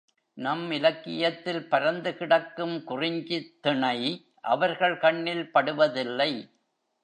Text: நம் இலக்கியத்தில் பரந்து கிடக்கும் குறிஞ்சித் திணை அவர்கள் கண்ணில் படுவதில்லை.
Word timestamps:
நம் 0.37 0.71
இலக்கியத்தில் 0.71 1.69
பரந்து 1.69 2.17
கிடக்கும் 2.17 2.83
குறிஞ்சித் 2.83 3.61
திணை 3.61 4.25
அவர்கள் 4.41 4.97
கண்ணில் 4.97 5.51
படுவதில்லை. 5.53 6.31